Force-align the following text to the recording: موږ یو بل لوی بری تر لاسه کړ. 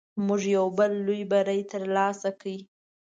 موږ 0.25 0.41
یو 0.57 0.65
بل 0.77 0.91
لوی 1.05 1.21
بری 1.31 1.61
تر 1.71 1.81
لاسه 1.95 2.29
کړ. 2.39 2.47